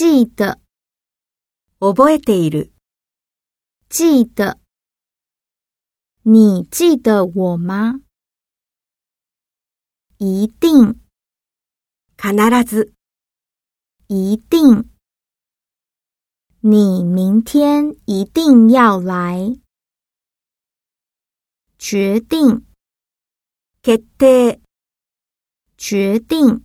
[0.00, 0.59] 记得，
[1.79, 2.71] 覚えている。
[3.89, 4.59] 记得。
[6.23, 8.01] 你记得我吗？
[10.17, 10.99] 一定，
[12.15, 12.93] 必ず。
[14.07, 14.87] 一定。
[16.59, 19.59] 你明天一定要来。
[21.79, 22.67] 决定，
[23.81, 24.61] 決定。
[25.75, 26.63] 决定。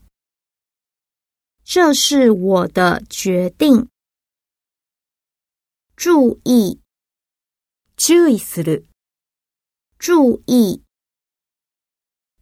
[1.65, 3.89] 这是我的决定。
[5.95, 6.81] 注意，
[7.95, 8.85] 注意する。
[9.97, 10.83] 注意，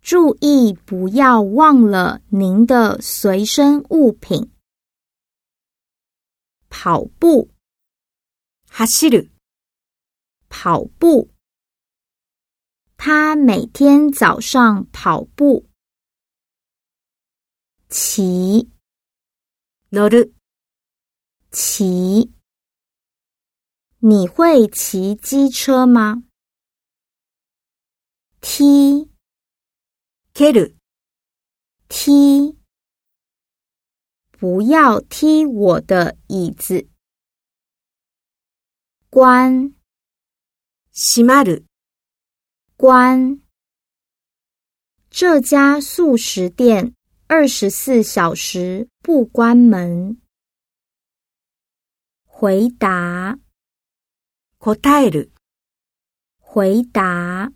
[0.01, 4.51] 注意，不要忘了您的随身物品。
[6.69, 7.49] 跑步，
[8.67, 9.29] 走る。
[10.47, 11.29] 跑步。
[12.95, 15.65] 他每天早上跑步。
[17.89, 18.69] 骑，
[19.93, 20.33] 乗る。
[21.51, 22.33] 骑。
[24.01, 26.23] 你会骑机车吗？
[28.39, 29.09] 踢，
[30.33, 30.75] 蹴る。
[31.89, 32.57] 踢。
[34.31, 36.87] 不要踢我的椅子。
[39.09, 39.73] 关，
[40.93, 41.65] 閉まる。
[42.77, 43.41] 关。
[45.09, 46.95] 这家素食店
[47.36, 50.18] 二十四小时不关门。
[52.24, 53.40] 回答，
[54.60, 55.30] 答える。
[56.38, 57.50] 回答，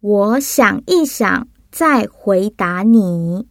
[0.00, 3.49] 我想一想再回答你。